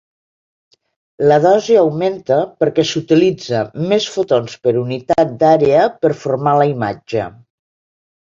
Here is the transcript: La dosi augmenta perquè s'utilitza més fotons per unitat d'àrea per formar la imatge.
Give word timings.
La 1.31 1.35
dosi 1.41 1.75
augmenta 1.81 2.37
perquè 2.63 2.85
s'utilitza 2.91 3.59
més 3.91 4.07
fotons 4.13 4.55
per 4.63 4.73
unitat 4.81 5.35
d'àrea 5.45 5.85
per 6.07 6.13
formar 6.23 6.55
la 6.61 6.67
imatge. 6.73 7.29